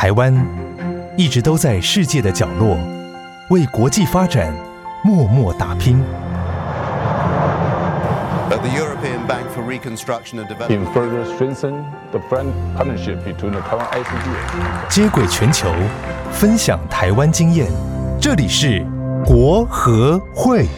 [0.00, 0.32] 台湾
[1.16, 2.78] 一直都在世界的角落，
[3.50, 4.54] 为国际发展
[5.02, 6.00] 默默打拼。
[14.88, 15.68] 接轨全球，
[16.30, 17.66] 分享台湾经验，
[18.20, 18.86] 这里是
[19.26, 20.68] 国和会。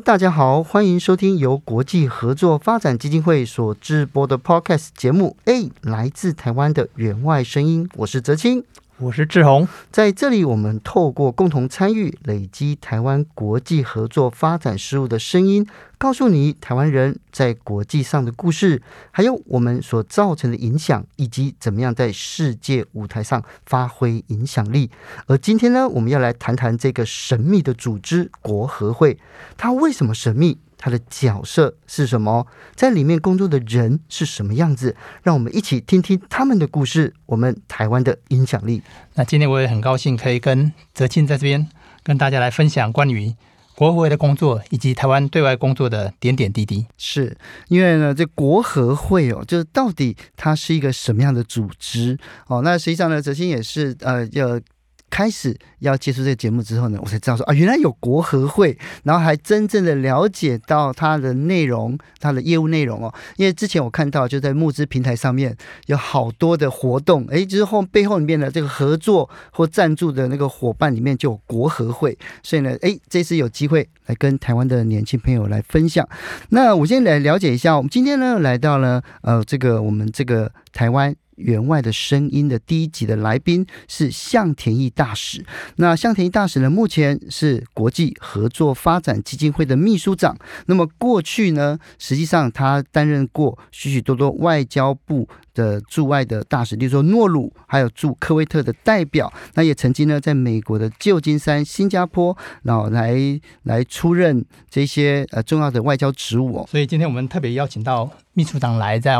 [0.00, 5.36] 大家好，欢迎收听由国际合作发展基金会所制播的 Podcast 节目。
[5.46, 8.62] A，来自台湾的援外声音，我是泽清。
[8.98, 15.66] 我是志宏，在这里，我们透过共同参与，累积台湾国际合作发展事务的声音，
[15.98, 24.90] 告诉你台湾人在国际上的故事，还有我们所造成的影响，以及怎么样在世界舞台上发挥影响力。
[25.26, 29.18] 而今天呢，我们要来谈谈这个神秘的组织——国合会，
[29.58, 30.56] 它为什么神秘？
[30.78, 32.46] 他的角色是什么？
[32.74, 34.94] 在里面工作的人是什么样子？
[35.22, 37.14] 让我们一起听听他们的故事。
[37.26, 38.82] 我们台湾的影响力。
[39.14, 41.68] 那今天我也很高兴可以跟泽庆在这边
[42.02, 43.34] 跟大家来分享关于
[43.74, 46.86] 国合会的工作以及台湾对外工作的点点滴滴。
[46.96, 47.36] 是
[47.68, 52.62] 因为呢，这国合会哦，就是到底它是一个什么样的组织哦？
[52.62, 54.60] 那实际上呢，哲青也是呃要。
[55.08, 63.14] 开始要接触这个节目之后呢，我才知道说啊，原来有国合会，然后还真正的了解到它的内容、它的业务内容哦。
[63.36, 76.06] 因为之前我看到就在募资平台上面有好多的活动，诶，之后背后里面的这个合作或赞助的那个伙伴里面就有国合会，所以呢，诶，这次有机会来跟台湾的年轻朋友来分享。
[76.50, 81.14] 那我先来了解一下，我们今天呢来到了呃这个我们这个台湾。
[81.36, 85.44] 援外的声音的第一集的来宾是向田义大使。
[85.76, 90.36] 那向田义大使呢，目前是国际合作发展基金会的秘书长。
[90.66, 99.32] 那么过去呢，实际上他担任过许许多多外交部的驻外的大使，例如说诺鲁，还有驻科威特的代表。
[99.54, 103.16] 那也曾经呢，在美国的旧金山、新加坡，然后来
[103.64, 106.68] 来出任这些呃重要的外交职务哦。
[106.70, 109.16] 所以今天我们特别邀请到秘书长来在。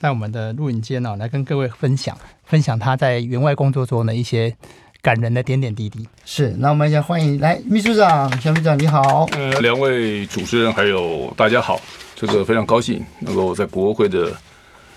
[0.00, 4.56] 在我们的录影间呢，来跟各位分享分享他在员外工作中的一些
[5.02, 6.08] 感人的点点滴滴。
[6.24, 9.26] 是，那我们先欢迎来秘书长，小秘书长你好。
[9.32, 11.78] 呃，两位主持人还有大家好，
[12.16, 14.34] 这个非常高兴能够在国合会的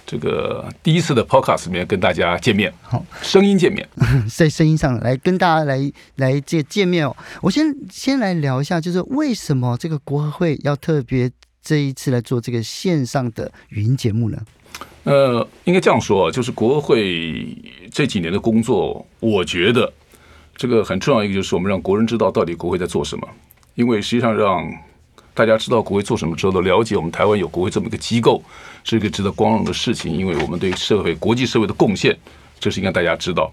[0.06, 3.86] 这个第一次的 Podcast 里面跟大家见面，好，声音见面，
[4.34, 7.14] 在声音上来跟大家来来见见面哦。
[7.42, 11.30] 我先先来聊一下，就是为什么这个国合会要特别
[11.62, 14.38] 这一次来做这个线上的语音节目呢？
[15.04, 17.46] 呃，应该这样说，就是国会
[17.92, 19.92] 这几年的工作，我觉得
[20.56, 23.28] 这个很重要一个就是我们让国人知道到底国会在做什么。
[23.76, 24.72] 因为实际上让
[25.34, 28.42] 大家知道国会做什么之后，都了解我们台湾有国会这么一个机构，
[28.84, 30.16] 是一个值得光荣的事情。
[30.16, 32.18] 因为我们对社会、国际社会的贡献，
[32.60, 33.52] 这是应该大家知道。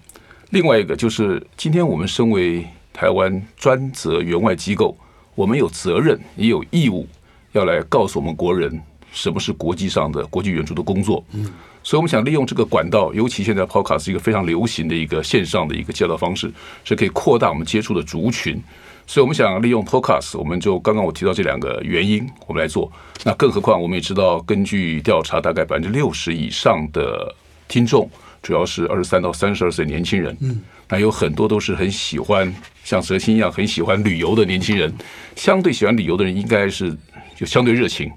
[0.51, 4.97] 另外一个就是，今天我们身为台湾专责援外机构，
[5.35, 7.09] 我们有责任也有义务
[7.53, 8.81] 要来告诉我们国人。
[9.13, 11.25] 什么是国际上的国际援助的工作？
[11.33, 11.51] 嗯，
[11.83, 16.53] 所以我们想利用这个管道，尤其现在 Podcast 是一个非常流行的一个线上的一个介绍方式，
[16.85, 18.63] 是可以扩大我们接触的族群。
[19.07, 22.91] 所以我们想利用 Podcast，我们就刚刚我提到这两个原因，我们来做。
[23.25, 27.35] 那更何况我们也知道，根据调查，大概百分之六十以上的
[27.67, 28.09] 听众
[28.41, 30.37] 主要是二十三到三十二岁年轻人。
[30.41, 32.55] 嗯，那有很多都是很喜欢
[32.85, 34.95] 像蛇心一样很喜欢旅游的年轻人。
[35.35, 36.97] 相对喜欢旅游的人，应该是
[37.35, 38.09] 就相对热情。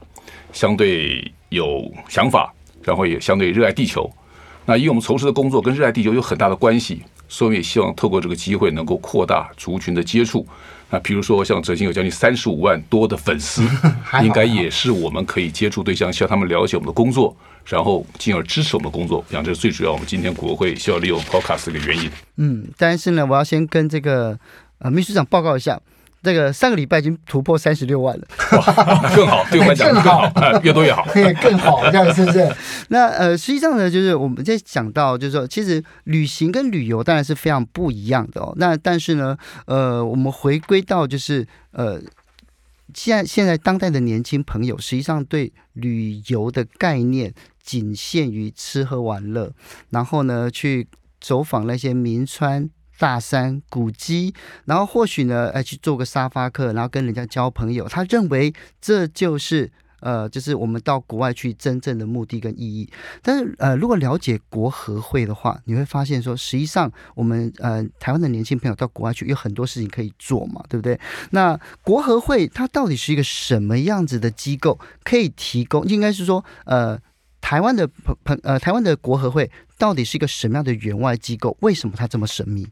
[0.54, 2.54] 相对有想法，
[2.84, 4.10] 然后也相对热爱地球。
[4.66, 10.48] 那因为我们从事的工作跟热爱地球有很大的关系，所以我们也希望透过这个机会能够扩大族群的接触。
[10.90, 13.64] 那比如说像哲青有将近三十五万多的粉丝，
[14.24, 17.36] 应该也是我们可以接触对象，希望他们了解我们的工作，
[17.66, 19.26] 然后进而支持我们的工作。
[19.30, 22.10] 讲这是最主要，我们今天国会需要利用 Podcast 的原因。
[22.38, 24.40] 嗯，但是呢，我要先跟这个
[24.78, 25.82] 呃秘书长报告一下。
[26.24, 30.32] 这个上个礼拜已经突破三十六万了，哇，更好，对我们讲 更好，
[30.64, 31.06] 越多越好，
[31.44, 32.50] 更好，这样是不是？
[32.88, 38.54] 那呃，实际上呢，就是我们在讲到，就是说，其实旅行跟旅游当然是非常不一样的哦。
[38.56, 42.00] 那但是呢，呃，我们回归到就是呃，
[42.94, 49.52] 现在现在当代的年轻朋友，实际上对旅游的概念仅限于吃喝玩乐，
[49.90, 50.88] 然后呢，去
[51.20, 52.70] 走访那些名川。
[52.98, 54.34] 大山古迹，
[54.66, 57.88] 然后或许呢，哎，去做个沙发客，然后跟人家交朋友。
[57.88, 62.90] 他认为这就是呃，就是我们到国外去真正的目的跟意义。
[63.22, 71.00] 但是呃，如果了解国合会的话，你会发现说，实际上我们呃台湾的年轻朋友到国外去有很多事情可以做嘛，对不对？
[71.32, 74.78] 那国合会它到底是一个什么样子的机构？
[75.04, 77.00] 可以提供，应该是说呃。
[77.54, 79.48] 台湾的朋朋呃，台湾的国合会
[79.78, 81.56] 到底是一个什么样的员外机构？
[81.60, 82.68] 为什么它这么神秘？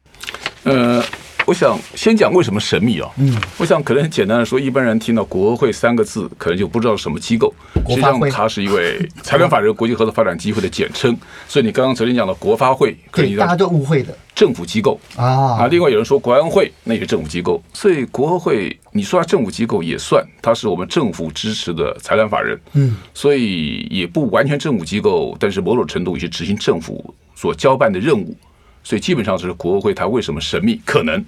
[0.64, 1.04] 呃，
[1.46, 3.10] 我想先讲为什么神秘啊。
[3.18, 7.54] 嗯，我想可能很简单的说，一般人听到国合会三个字，可能就不知道什么机构。
[7.90, 11.18] 实际上，它是一位财团法人国际合作发展机会的简称。
[11.48, 15.58] 所以你刚刚昨天讲的国发会，可能大家都误会的政府机构啊。
[15.60, 17.62] 啊，另外有人说国安会，那也是政府机构。
[17.74, 22.60] 所以国合会，你说它政府机构也算，它是我们政府支持的财团法人。
[22.74, 28.36] 嗯，所以也不完全政府机构，但是某种程度也是执行政府所交办的任务。
[28.84, 30.80] 所以基本上就是国会，它为什么神秘？
[30.86, 31.24] 可能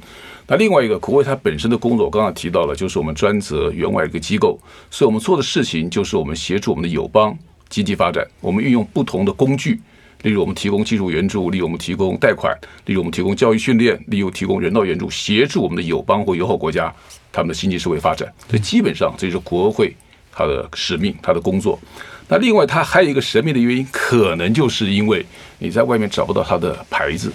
[0.47, 4.59] 那另外一个国会它本身的工作，我刚刚提到了，就是我们专责援外一个机构，
[4.91, 7.37] 所以我们做的事情就是我们协助我们的友邦
[7.69, 9.79] 经济发展，我们运用不同的工具，
[10.23, 12.53] 例如我们提供技术援助，例如我们提供贷款，
[12.85, 16.93] 例如我们提供教育训练，例如提供人道援助，协助我们的友邦或友好国家
[17.31, 18.31] 他们的经济社会发展。
[18.49, 19.95] 所以基本上这就是国会
[20.31, 21.79] 它的使命，它的工作。
[22.27, 25.25] 那另外，它还有一个神秘的原因，可能就是因为
[25.59, 27.31] 你在外面找不到它的牌子。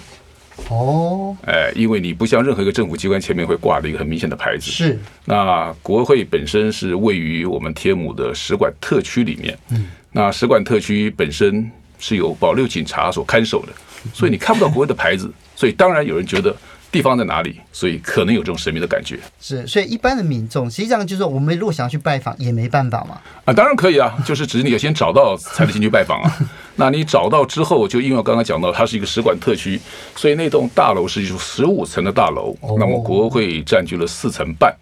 [0.69, 4.69] 哦，哎，因为你不像任何一个政府机关前面会挂着一个很明显的牌子。
[4.69, 4.99] 是。
[5.25, 9.57] 那国会本身是位于我们天母的使馆特区里面。
[9.69, 9.87] 嗯。
[10.11, 13.73] 那使馆特区本身是由保六警察所看守的，
[14.13, 16.55] 所以你看不到国会的牌子，所以当然有人觉得。
[16.91, 17.59] 地方在哪里？
[17.71, 19.19] 所以可能有这种神秘的感觉。
[19.39, 23.19] 是，所以一般的民众实际上就是说，我们如果想要去拜访，也没办法嘛。
[23.45, 26.37] 啊，当然可以啊，就是只是你要先找到才能进去拜访啊。
[26.75, 29.79] 那你找到之后，就因为我刚刚讲到，它是一个使馆特区，
[30.15, 34.75] 所以那栋大楼是十五层的大楼，那么国会占据了四层半，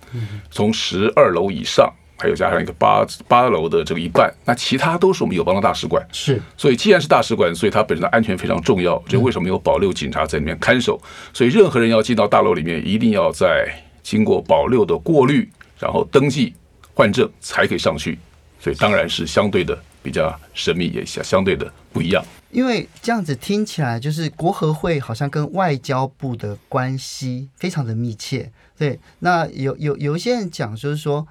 [0.52, 1.92] 从十二楼以上。
[2.20, 6.04] 还有加上一个八八楼的这个一半，那其他都是我们友邦的大使馆。
[6.12, 8.98] 是，所以既然是大使馆，所以它本身的安全非常重要。
[9.08, 11.00] 就为什么有保六警察在里面看守？
[11.32, 13.72] 所以任何人要进到大楼里面，一定要在
[14.02, 15.48] 经过保六的过滤，
[15.78, 16.56] 然后登记
[16.96, 18.18] 换证才可以上去。
[18.60, 22.26] 所以当然是相对的比较神秘，也相相对的不一样。
[22.50, 28.52] 因为这样子听起来，就是国合会好像跟外交部的关系非常的密切。
[28.76, 31.28] 对，那有有有一些人讲，就是说。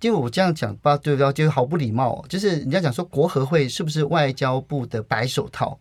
[0.00, 1.32] 就我这样讲吧，对不对？
[1.32, 2.24] 就好不礼貌哦。
[2.28, 5.78] 就是人家讲说，国合会是不是外交部的白手套？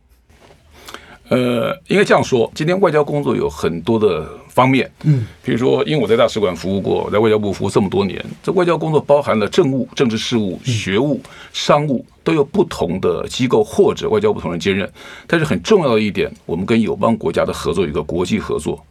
[1.29, 2.49] 呃，应该这样说。
[2.55, 11.19] 今天外交工作有很多的方面，嗯，比如说，因为我在大使馆服务过，在外交部服务这么多年，这外交工作包含了政务、政治事务、学务、
[11.51, 14.89] 商务，都有不同的机构或者外交部同仁兼任。
[15.27, 18.81] 但是很重要的一点，我们跟友邦国家的合作有一个国际合作，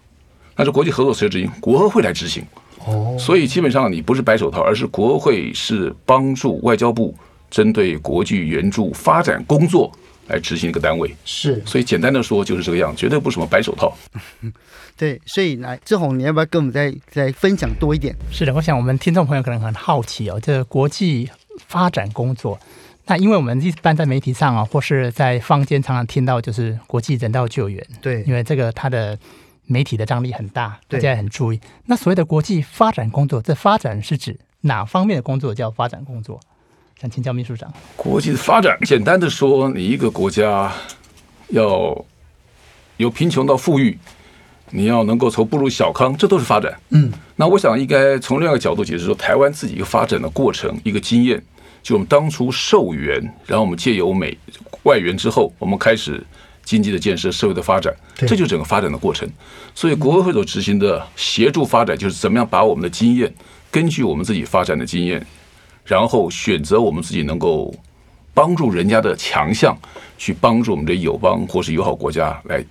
[0.54, 1.50] 那是国际合作谁执行？
[1.58, 2.44] 国合会来执行。
[2.86, 7.14] 哦，所以基本上你不是白手套，而是国会是帮助外交部
[7.50, 9.92] 针对国际援助发展工作
[10.28, 11.14] 来执行一个单位。
[11.24, 13.92] 是，所以简单的说就是这个样，绝对不是什么白手套。
[14.96, 18.14] 对，所以来志宏，你要不要跟我们再再分享多一点？
[18.30, 21.28] 是的，我想我们听众朋友可能很好奇哦，这个国际
[21.66, 22.58] 发展工作，
[23.06, 29.18] 那因为我们一般在媒体上啊，或是在坊间常常听到就是国际人道救援，对，因为这个它的。
[29.66, 31.60] 媒体的张力很大，大家也很注意。
[31.86, 36.40] 那所谓的国际发展工作，这发展是指哪方面的工作叫发展工作？
[37.00, 37.72] 想请教秘书长。
[37.96, 40.72] 国际的发展，简单的说，你一个国家
[41.48, 42.04] 要
[42.96, 43.98] 由贫穷到富裕，
[44.70, 46.74] 你要能够从步入小康，这都是发展。
[46.90, 51.42] 嗯，那我想应该从另外一个角度解释说，台湾自己一个发展的过程，一个经验，
[51.82, 54.38] 就我们当初受援，然后我们借由美
[54.84, 56.24] 外援之后，我们开始。
[56.66, 59.26] 经济的建设、社会的发展，这就是整个发展的过程。
[59.72, 63.32] 所以，国合会所执行的协助发展，就是怎么样把我们的经验，
[63.70, 65.24] 根据我们自己发展的经验，
[65.84, 67.72] 然后选择我们自己能够
[68.34, 69.78] 帮助人家的强项，
[70.18, 72.64] 去帮助我们的友邦或是友好国家来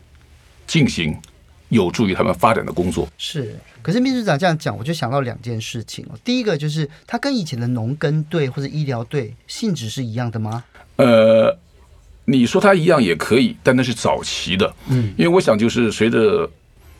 [0.67, 1.17] 进行
[1.69, 3.07] 有助于他们发展的工作。
[3.17, 6.19] 是，可是秘书长这样讲，我就想到两件事情哦。
[6.21, 10.65] 第一个就是，它跟以前的农耕队或者医疗队性质是一样的吗？
[10.97, 11.57] 呃。
[12.25, 16.49] 你说它一样也可以，但那是早期的，嗯，因为我想就是随着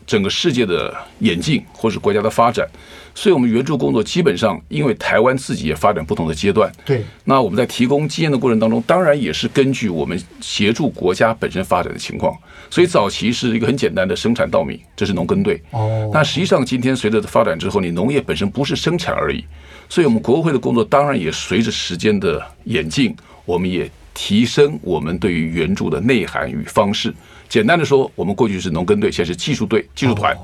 [0.06, 2.64] 整个世界的演进或是国家的发展，
[3.12, 12.32] 所以我们援助工作基本上，因为台湾自己也发展不同的阶段，对，那我们在提供经验的过程当中，当然也是根据我们协助国家本身发展的情况，
[12.70, 19.44] 所以早期是一个很简单的生产稻米，这是农耕队，哦，那实际上今天随着发展之后，你农业本身不是生产而已，
[19.88, 23.12] 所以我们国会的工作当然也随着时间的演进，
[23.44, 23.90] 我们也。
[24.16, 27.14] 提升我们对于援助的内涵与方式。
[27.48, 30.34] 简单的说，我们过去是农耕队，现在是技术队、技术团。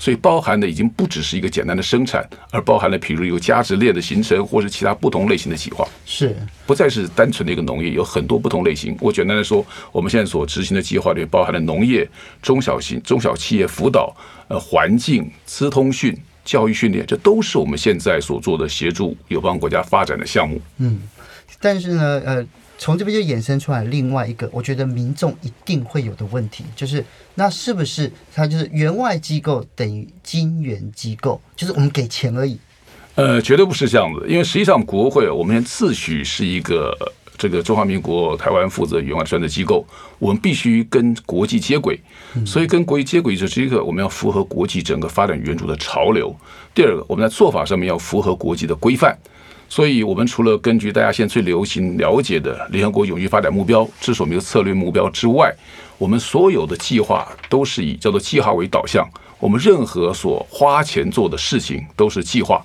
[0.00, 8.96] 所以包含的已经不只是一个简单的生产，而包含了比如有价值链的形成，或是其他不同类型的计划，是不再是单纯的一个农业，有很多不同类型。
[9.00, 12.08] 我简单的说，我们现在所执行的计划里包含了农业、
[12.40, 14.16] 中小型、中小企业辅导、
[14.46, 20.60] 呃环境、资通讯、教育训练，这都是我们现在所做的协助友邦国家发展的项目。
[20.76, 21.00] 嗯，
[21.60, 22.46] 但是呢，呃。
[22.78, 27.04] 从这边就衍生出来另外一个，我觉得民众一定会有的问题，就是
[27.34, 32.56] 那是不是它就是援外机构等于金援机构，就是我们给钱而已？
[33.16, 36.96] 呃，绝对不是这样子，因为实际上国会我们自诩是一个
[37.36, 39.84] 这个中华民国台湾负责援外专的机构，
[40.20, 42.00] 我们必须跟国际接轨，
[42.46, 46.32] 所以跟国际接轨就是一个我们要符合国际整个发展援助的潮流。
[46.72, 49.18] 第二个，我们在做法上面要符合国际的规范。
[49.68, 55.54] 所以，我们除了根据大家现在最流行了解的联合国永续发展目标，这是我们一个策略目标之外，
[55.98, 59.06] 我们所有的计划都是以叫做计划为导向。
[59.38, 62.64] 我们任何所花钱做的事情都是计划。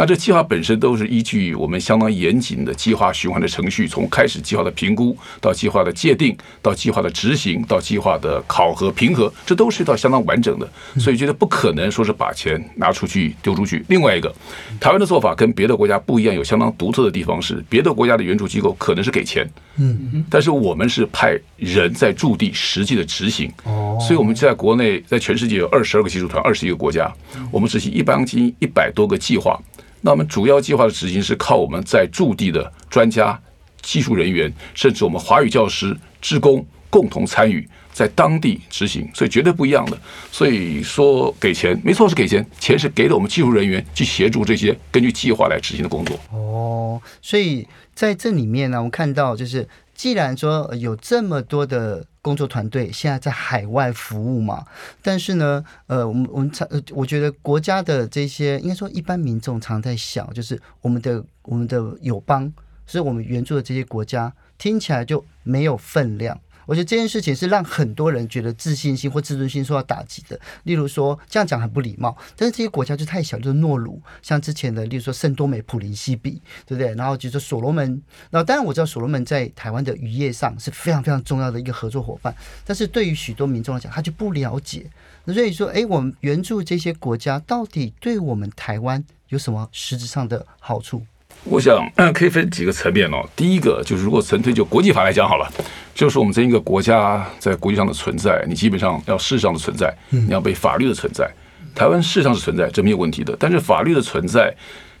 [0.00, 10.66] 那这计划本身都是依据我们相当严谨的计划循环的程序，从开始计划的评估到计划的界定，到计划的执行，到计划的考核评核，这都是一套相当完整的。
[10.98, 13.84] 所以觉得不可能说是把钱拿出去丢出去。
[13.88, 14.34] 另外一个，
[14.80, 23.52] 台湾的做法跟别的国家不一样，有相当独特的地方是，别的国家的援助机构可能是给钱，嗯，但是我们是派人在驻地实际的执行。
[23.64, 27.12] 哦，所以我们在国内，在全世界有二十二个技术团，二十一个国家，
[27.50, 29.60] 我们执行一般经一百多个计划。
[30.00, 33.40] 那我们主要计划的执行是靠我们在驻地的专家、
[33.82, 39.98] 技术人员，甚至我们华语教师、职工共同参与，在当地执行，所以绝对不一样的。
[40.32, 46.18] 所以说给钱，没错是给钱，钱是给了我们技术人员去协助这些根据计划来执行的工作。
[46.32, 49.68] 哦，所以在这里面呢，我们看到就是。
[50.00, 54.64] 既然说有这么多的工作团队现在在海外服务嘛，
[55.02, 62.50] 但是呢，呃，我们我们常，我觉得国家的这些应该说一般民众常在想，就是我们的我们的友邦，
[62.86, 66.40] 是我们援助的这些国家，听起来就没有分量。
[66.70, 70.38] 我觉得这件事情是让很多人觉得自信心或自尊心受到打击的。
[70.62, 76.94] 例如说，这样讲很不礼貌，但是这些国家就太小，就是诺鲁，像之前的，例如说圣多美普林西比，对不对？
[76.94, 78.00] 然后就是所罗门，
[78.30, 82.32] 那当然我知道所罗门在台湾的渔业上是非常非常重要的一个合作伙伴，
[82.64, 84.88] 但是对于许多民众来讲，他就不了解。
[85.24, 91.04] 那所以说，哎，我们援助这些国家，到底对我们台湾有什么实质上的好处？
[91.44, 93.26] 我想可以分几个层面哦。
[93.34, 95.50] 第一个就是，如果纯粹就国际法来讲好了，
[95.94, 101.30] 就是我们这一个国家在国际上的存在，你基本上要事实上的存在，你要被法律的存在。
[101.74, 103.34] 台湾事实上是存在，这没有问题的。
[103.38, 104.54] 但是法律的存在，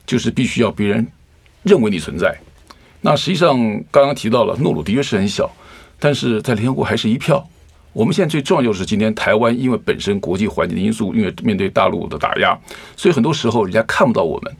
[0.06, 1.06] 就是必须要别人
[1.62, 2.34] 认为你存在。
[3.02, 3.58] 那实际上
[3.90, 5.50] 刚刚提到了，诺鲁的确是很小，
[5.98, 7.46] 但是在联合国还是一票。
[7.92, 12.56] 我们现在最重要就是今天台湾，因为本身国际环境的因素，因为面对大陆的打压，
[12.96, 14.56] 所以很多时候人家看不到我们。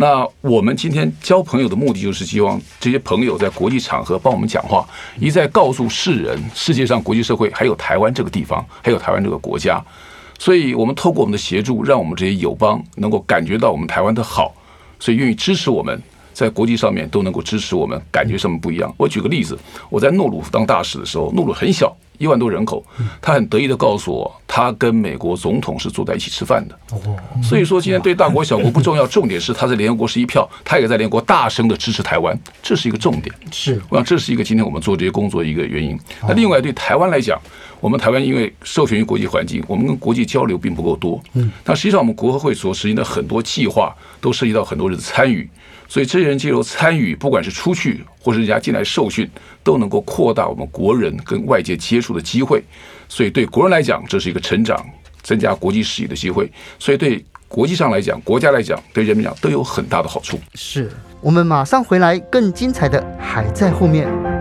[0.00, 4.88] 那我们今天交朋友的目的，就是希望这些朋友在国际场合帮我们讲话，
[5.18, 9.84] 一再告诉世人，世界上国际社会还有台湾这个地方，还有台湾这个国家。
[10.38, 14.54] 所以，我们透过我们的协助，让我们这些友邦能够感觉到我们台湾的好，
[15.00, 16.00] 所以愿意支持我们，
[16.38, 18.94] 在国际上面都能够支持我们，感觉上面不一样。
[18.96, 19.58] 我举个例子，
[19.90, 21.92] 我在诺鲁当大使的时候，诺鲁很小。
[22.18, 22.84] 一万多人口，
[23.20, 26.76] 他很得意的告诉我，他跟美国总统是坐在一起吃饭的。
[27.40, 33.32] 所以说，今天对大国小国不重要，重点是他在联合国是一票，他也在联合国大声的支持台湾，这是一个重点。
[33.52, 35.96] 是，我想这是一个今天我们做这些工作的一个原因。
[36.22, 37.40] 那另外对台湾来讲，
[37.80, 41.22] 我们台湾因为受限于国际环境，我们跟国际交流并不够多。
[41.34, 45.48] 嗯，那实际上我们国合会所实行的很多计划，都涉及到很多人的参与。
[45.88, 49.28] 所以这些人借由参与，不管是出去或是人家进来受训，
[49.64, 52.62] 都能够扩大我们国人跟外界接触的机会。
[53.08, 54.84] 所以对国人来讲，这是一个成长、
[55.22, 56.52] 增加国际视野的机会。
[56.78, 60.38] 所以对国际上来讲，国家来讲，对人民讲都有很大的好处。
[60.54, 60.90] 是
[61.22, 64.37] 我们马上回来，更精彩的还在后面。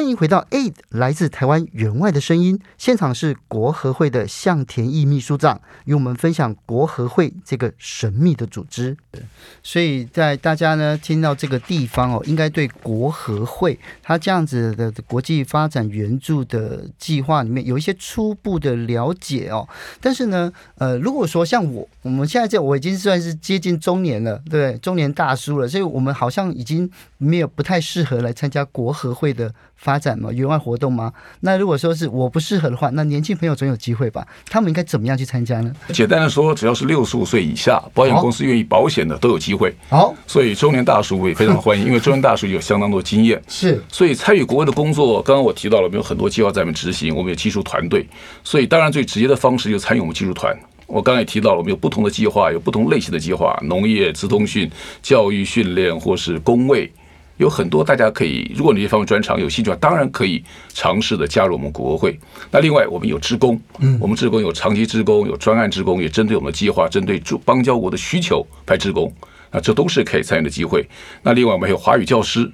[0.00, 8.96] 欢迎回到 AID 来自台湾员外的声音，现场是国合会的向田义秘书长与我们分享国合会这个神秘的组织。
[9.62, 19.68] 所以在大家呢听到这个地方哦，应该对国合会它这样子的国际发展援助的计划里面有一些初步的了解哦。
[20.00, 29.52] 但是呢，呃，如果说像我，我们现在这我已经算是接近中年了，对，中年大叔了，所以我们好像已经没有不太适合来参加国合会的。
[29.98, 30.30] 展吗？
[30.32, 31.12] 员外活动吗？
[31.40, 34.26] 那如果说是我不适合的话，那年轻朋友总有机会吧？
[34.48, 35.72] 他们应该怎么样去参加呢？
[35.92, 39.74] 简单的说，只要是六十五岁以下，保险公司愿意保险的都有机会。
[39.88, 43.40] 好，所以中年大叔也非常欢迎， 因为中年大叔有相当多经验。
[43.48, 48.06] 是，所以参与国外的工作，刚刚我提到了，我们有很多计划在我们执行，我们有技术团队，
[48.44, 50.56] 所以当然最直接的方式就参与我们技术团。
[50.86, 54.68] 我刚才也提到了，我们有不同的计划，有不同类型的计划，农业、资通讯、
[55.00, 56.90] 教育训练，或是公卫。
[57.40, 60.44] 有很多大家可以，如果你这方面专长有兴趣的话，当然可以
[60.74, 62.20] 尝试的加入我们国合会。
[62.50, 69.10] 那另外，我们有职工，嗯，我们职工有长期职工，有专案职工，也针对我们的计划，针对驻邦交国的需求派职工，
[69.50, 70.86] 那这都是可以参与的机会。
[71.22, 72.46] 那另外，我们还有华语教师，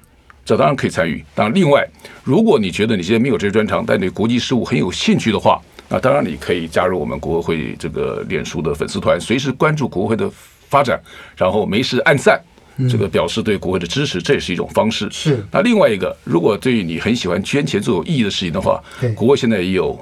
[0.45, 1.21] 这当然可以参与。
[1.35, 1.85] 当然，另外，
[2.23, 10.31] 如果你觉得你现在没有这些专长，但对国际事务很有兴趣的话，那当然你可以加入我们国合会这个脸书的粉丝团，随时关注国合会的
[10.69, 10.97] 发展，
[11.35, 12.41] 然后没事按赞。
[12.89, 15.07] 这个表示对国会的支持，这也是一种方式。
[15.11, 15.43] 是。
[15.51, 18.83] 那另外一个，如果对于你很喜欢捐钱做有意义的事情的话，
[19.15, 19.97] 国会现在也有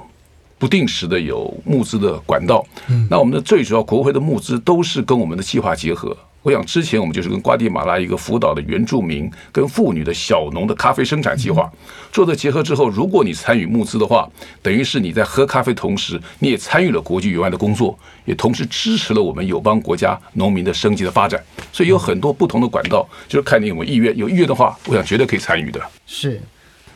[0.58, 2.64] 不定时的有募资的管道。
[2.88, 3.06] 嗯。
[3.10, 6.16] 那我们的最主要国会的募资都是跟我们的计划结合。
[6.46, 11.68] 我想之前我们就是跟瓜地马拉一个辅导的原住民跟妇女的小农的咖啡生产计划
[12.12, 14.28] 做的结合之后，如果你参与募资的话，
[14.62, 21.42] 等于是你在喝咖啡同时，你也参与了国际援外的工作，也同时支持了我们友邦国家农民的升级的发展。
[21.72, 24.16] 所以有很多不同的管道，就是看你有没有意愿。
[24.16, 25.80] 有意愿的话，我想绝对可以参与的。
[26.06, 26.40] 是，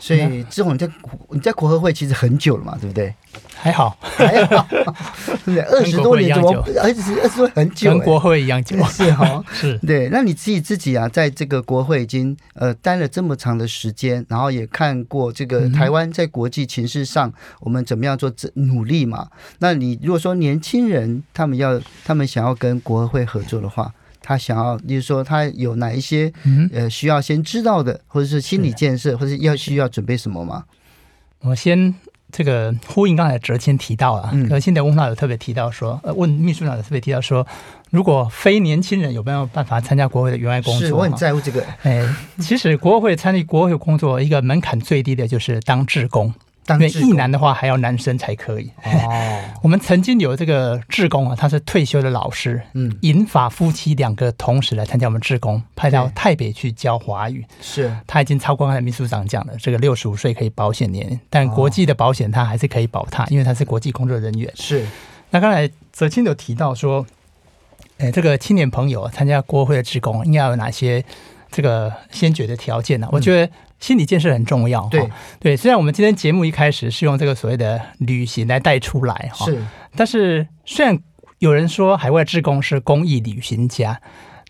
[0.01, 0.89] 所以志宏你在
[1.29, 3.15] 你在国合会其实很久了嘛，对不对？
[3.55, 4.85] 还好，还好，对
[5.45, 5.61] 不对？
[5.61, 10.09] 二十多年怎么，而且是二十多很久，跟国会一样久， 是哈， 是对。
[10.11, 17.31] 那你自己自己啊，在这个国会已经呃待了这么长的时间，然后也看过这个台湾在国际情势上
[17.61, 19.29] 我们怎么样做努力嘛？
[19.59, 26.33] 那你如果说年轻人他们要他们想要跟国合会合作的话，他想要，例如说他有哪一些
[26.73, 30.65] 呃需要先知道的，或者是心理建设，或者是要需要准备什么吗？
[31.41, 31.95] 我先。
[32.33, 37.45] 这个呼应刚才哲谦提到了，哲青的问老有特别提到说，呃，问秘书长有特别提到说，
[37.91, 40.87] 如果非年轻人有没有办法参加国会的员外工作？
[40.87, 41.67] 是，我很在乎这个。
[41.83, 42.09] 哎，
[42.39, 46.33] 其实国会参与国会工作，一个门槛最低的就是当志工。
[46.69, 48.71] 因为一男的话，还要男生才可以。
[48.85, 57.45] 哦， 我们曾经有这个志工啊，他是退休的老师，嗯，银发夫妻两个同时来参加我们志工，派到台北去教华语。
[57.61, 64.49] 是，他已经超过刚才秘书长讲的这个六十五岁可以保险年，但国际的保险他还是可以保他，因为他是国际工作人员。
[64.55, 64.87] 是，
[65.31, 67.05] 那刚才泽青有提到说，
[67.99, 71.05] 哎，这个青年朋友参加国会的志工应该有哪些
[71.51, 73.09] 这个先决的条件呢？
[73.13, 73.53] 我觉得。
[73.81, 75.09] 心理建设很重要，对
[75.39, 75.57] 对。
[75.57, 79.65] 虽然我们今天节目一开始是用这个所谓的旅行来带出来哈，是。
[79.97, 80.99] 但是虽然
[81.39, 83.99] 有人说海外志工是公益旅行家，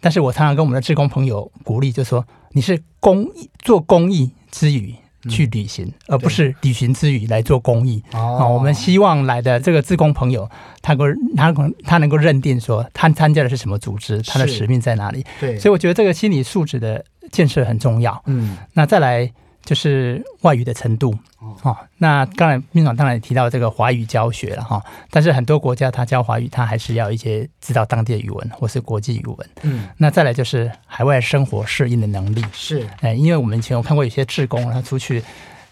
[0.01, 4.97] 但是我常常跟我们的志工朋友鼓励，就说你是公益做公益之余
[5.29, 8.03] 去旅行，嗯、而不是旅行之余来做公益。
[8.13, 10.49] 哦，我们希望来的这个志工朋友，
[10.81, 11.05] 他够
[11.37, 15.25] 他能他能够认定说他参加的是什么组织，他的使命在哪里。
[15.39, 17.05] 对，所以我觉得这个心理素质的。
[17.31, 19.33] 建设很重要，嗯，那再来
[19.65, 35.23] 就是外语的程度，哦，那刚才秘书长当然也提到这个华语教学了哈，但是很多国家他教华语，他还是要一些知道当地的语文或是国际语文，嗯，那再来就是海外生活适应的能力，是，哎，因为我们以前有看过有些志工他出去，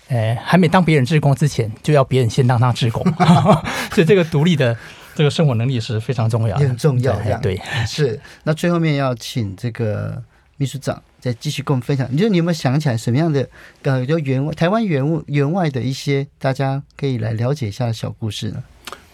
[0.09, 3.03] 哎，还没当别人志工之前，就要别人先当他志工，
[3.93, 4.77] 所以这个独立的
[5.15, 8.21] 这个生活能力是非常重要的，很重要，对，对，是。
[8.45, 10.23] 那最后面要请这个
[10.57, 11.03] 秘书长。
[11.21, 13.49] 再继续跟我们分享，你就你有没有想起来什么样的
[13.83, 18.63] 呃，就员台湾员务援外的一些大家可以来了解一下的小故事呢？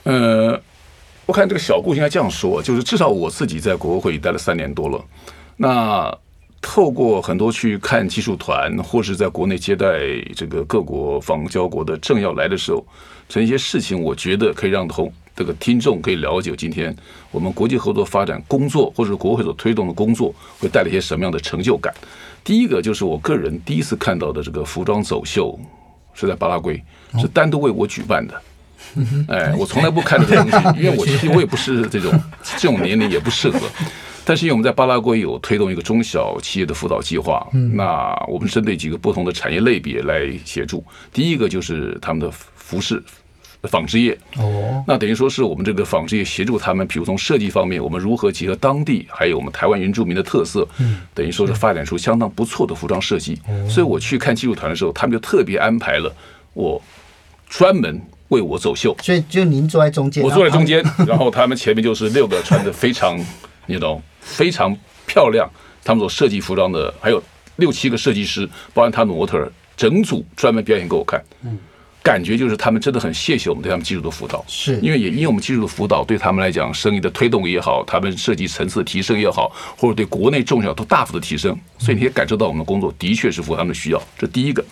[0.05, 0.61] 呃，
[1.27, 5.05] 我看这个小故事应该这样说，就是至少我自己在国合会待了三年多了，
[5.57, 6.17] 那
[6.61, 9.99] 透过很多去看技术团，或是在国内接待
[10.35, 12.87] 这个各国访交国的政要来的时候，
[13.29, 15.13] 这一些事情，我觉得可以让同。
[15.37, 16.95] 这个听众可以了解今天
[17.31, 21.93] 我们国际合作发展工作，或者国会所推动的工作，会带来一些什么样的成就感。
[22.45, 25.59] 第一个就是我个人第一次看到的这个服装走秀，
[26.15, 26.83] 是在巴拉圭，
[27.19, 28.43] 是单独为我举办的。
[29.29, 32.13] 哎，我从来不看这个东西， 因为我其实我也不是这种
[32.59, 33.59] 这种年龄也不适合。
[34.27, 40.85] 但是因为我们在巴拉圭有推动一个中小企业的辅导计划，那我们针对几个不同的产业类别来协助。
[41.13, 43.03] 第一个就是他们的服饰。
[43.69, 53.41] 纺织业哦，那等于说是我们这个纺织业协助他们，比如从设计方面，我们如何结合当地还有我们台湾原住民的特色，嗯，等于说是发展出相当不错的服装设计。
[53.69, 56.15] 所以我去看技术团的时候，他们就特别安排了
[56.53, 56.81] 我
[57.49, 58.97] 专门为我走秀。
[59.03, 63.19] 所以就您坐在中间，我坐在中间，然后他们 前面就是六个穿的非常
[63.67, 65.49] 你懂非常漂亮，
[65.83, 67.23] 他们所设计服装的还有
[67.57, 69.51] 六七个设计师，包含他们模特儿。
[69.77, 71.59] 整组专门表演给我看，嗯。
[72.05, 84.03] 感觉就是他们真的很谢谢我们对他们技术的辅导，是因为也因为我们技术的辅导，对他们来讲，生意的推动也好，他们设计层次的提升也好，或者对国内重要都大幅的提升，所以你也感受到我们的工作的确是符合他们的需要。
[84.19, 84.63] 这第一个。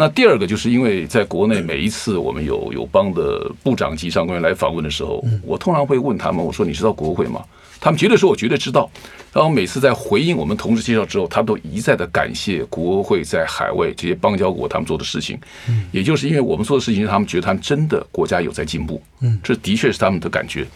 [0.00, 7.44] 那第二个就是因为在国内每一次我们有友邦的部长级上官员来访问的时候，我通常会问他们，我说你知道国会吗？
[7.78, 8.90] 他们绝对说我绝对知道。
[9.30, 15.38] 然后每次在回应我们同事介绍之后，他们都一再的感谢国会在海外这些邦交国他们做的事情。
[15.68, 19.02] 嗯，也就是因为我们做的事情，他们觉得他们真的国家有在进步。
[19.20, 20.66] 嗯，这的确是他们的感觉。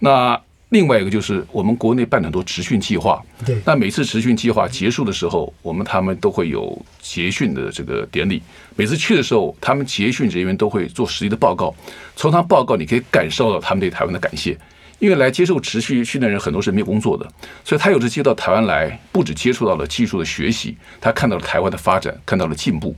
[0.00, 0.36] 那
[0.74, 3.22] 另外一个就是我们国内办很多职训计划。
[3.46, 3.56] 对。
[3.64, 8.42] 那每次职训计划结束的时候，我们他们都会有结训的这个典礼。
[8.74, 11.72] 每次去的时候，他们结训人员都会做实际的报告。
[12.16, 14.58] 从他报告，你可以感受到他们对台湾的感谢。
[14.98, 17.24] 因为来接受持续训练的人很多是没有工作的，
[17.64, 22.96] 所以他有次接到台湾来，不止接触到了技术的学习，他看到了台湾的发展，看到了进步。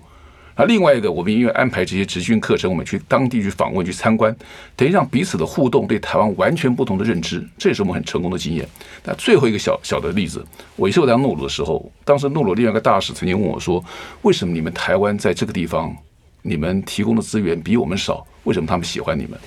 [0.57, 4.35] 啊，另外一个，我们因为安排这些职训课程，我们去当地去访问、去参观，
[4.75, 8.67] 等于让彼此的互动对台湾完全不同的认知，这也是我们很成功的经验。
[9.05, 10.43] 那最后一个小小的例子，
[10.75, 13.85] 我也是我在诺鲁的时候，当时诺鲁另外一个大使曾经问我说
[14.23, 15.95] ：“为什么你们台湾在这个地方，
[16.41, 18.27] 你们提供的资源比我们少？
[18.45, 19.39] 为什么他们喜欢你们？”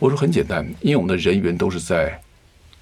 [0.00, 2.20] 我说很简单，因为我们的人员都是在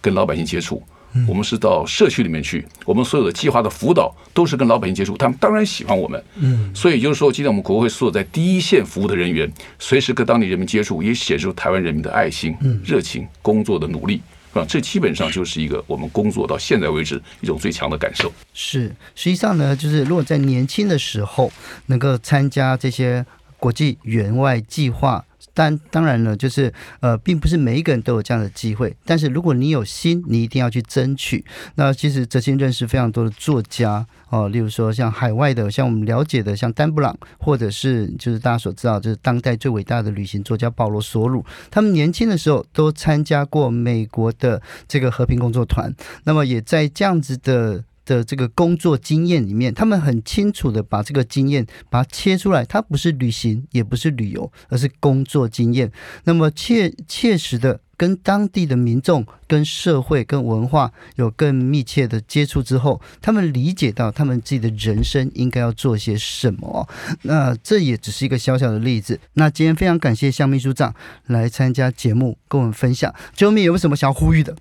[0.01, 0.83] 跟老百姓接触，
[1.27, 6.23] 我们是到社区里面去，我们所有的计划的辅导都是跟老百姓接触，他们当然喜欢我们。
[6.37, 14.21] 嗯，所以就是说，今天我们国会所有在第一线服务的人员，随时跟当地人民接触，也显示出台湾人民的爱心、热情、工作的努力，
[14.53, 14.67] 是吧？
[14.69, 18.31] 这基本上就是一个我们工作到现在为止一种最强的感受。
[18.53, 21.51] 是，实际上呢，就是如果在年轻的时候
[21.87, 23.25] 能够参加这些
[23.59, 25.25] 国际援外计划。
[25.57, 28.95] 但当然了，就是呃，并不是每一个人都有这样的机会。
[29.07, 31.43] 但是如果你有心，你一定要去争取。
[31.77, 45.91] 那其实哲青认识非常多的作家哦，例如说像海外的，像我们了解的，像丹布朗，或者是就是大家所知道，就是当代最伟大的旅行作家保罗索鲁，他们年轻的时候都参加过美国的这个和平工作团。
[46.25, 47.83] 那么也在这样子的。
[48.07, 55.93] 的这个工作经验里面，他们很清楚的把这个经验把它切出来，它不是旅行，也不是旅游，而是工作经验。
[56.25, 66.89] 那么切切实的跟当地的民众、跟社会、跟文化有更密切的接触之后，他们理解到他们自己的人生应该要做些什么。
[67.23, 69.19] 那这也只是一个小小的例子。
[69.35, 70.95] 那今天非常感谢向秘书长
[71.27, 73.15] 来参加节目，跟我们分享。
[73.35, 74.55] 最后面有没有什么想要呼吁的？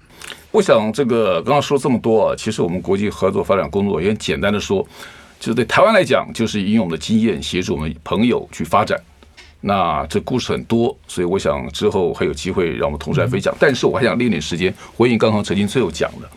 [0.52, 4.88] 我想这个刚刚说这么多啊，其实我们国际合作发展工作也简单的说，
[5.39, 8.98] 就是对台湾来讲，就是以我们的经验协助我们朋友去发展。
[9.67, 13.51] 那这故事很多，所以我想之后还有机会让我们同事来分享。
[13.60, 16.30] 但是我还想另一点时间回应刚刚哲青最后讲的。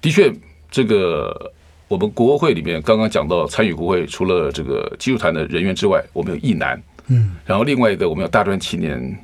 [0.00, 0.32] 的确，
[0.70, 1.52] 这个
[1.88, 9.18] 我们国会里面刚刚讲到参与国会，除了这个技术团的人员之外，我们有役男，嗯，然后另外一个我们有大专青年。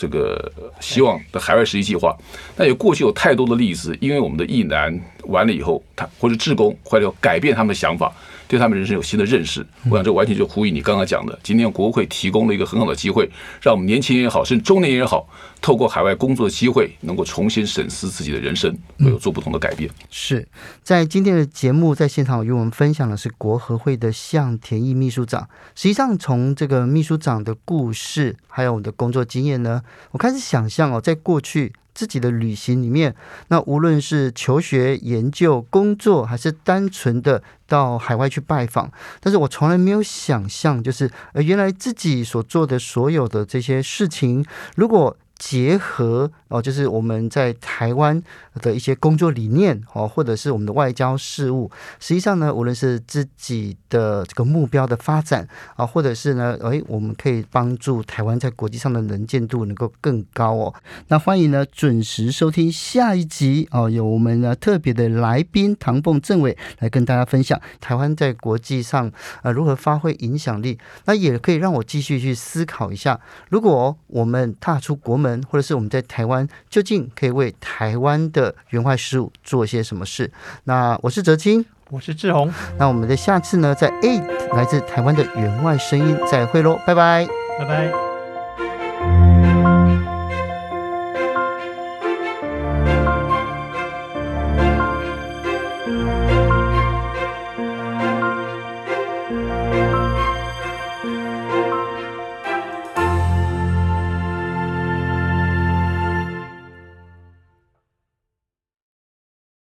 [0.00, 2.16] 这个希望的海外实习计划，
[2.56, 8.10] 那有过去有太多的例子，因为我们的役男完了以后，他或者志工，或者改变他们的想法。
[8.50, 11.38] 对他们人生有新的认识，我想这完全就呼应你刚刚讲的。
[11.40, 13.30] 今天国会提供了一个很好的机会，
[13.62, 15.28] 让我们年轻人也好，甚至中年人也好，
[15.60, 19.88] 透过海外工作的机会，能够重新审视自己的人生，会有做不同的改变。
[20.10, 20.48] 是
[20.82, 25.48] 在今天的节目，在现场与我们分享的是国合会的向田义秘书长。
[25.76, 31.72] 实际上，从这个秘书长的故事，还有我们的工作经验呢，我开始想象哦，在过去。
[31.94, 33.14] 自己的旅行里面，
[33.48, 44.44] 那无论是求学、研究、工作，还是单纯的到海外去拜访，但是我从来没有想象，就是呃，原来自己所做的所有的这些事情，
[44.76, 48.22] 如果结合哦，就是我们在台湾
[48.56, 60.74] 的一些工作理念哦，或者是我们的外交事务，实际上呢，无论是自己的这个目标的发展啊，或者是呢，诶，我们可以帮助台湾在国际上的能见度能够更高哦。
[61.08, 69.10] 那欢迎呢准时收听下一集哦，有我们呢特别的来宾唐凤政委来跟大家分享台湾在国际上
[69.42, 70.78] 呃如何发挥影响力。
[71.06, 75.29] 那也可以让我继续去思考一下，如果我们踏出国门。
[75.48, 80.30] 或者是我们在台湾究竟可以为台湾的援外事务做些什么事？
[80.64, 82.52] 那我是哲青，我是志宏。
[82.78, 84.18] 那我们的下次呢，在 A
[84.54, 87.26] 来自台湾的员外声音再会喽，拜拜，
[87.58, 89.29] 拜拜。